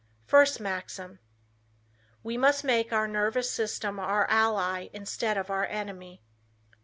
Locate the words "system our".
3.51-4.27